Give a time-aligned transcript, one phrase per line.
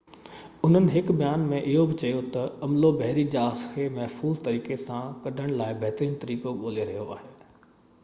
[0.67, 5.15] انهن هڪ بيان ۾ اهو بہ چيو تہ عملو بحري جهاز کي محفوظ طريقي سان
[5.29, 7.35] ڪڍڻ لاءِ بهترين طريقو ڳولي رهيو آهي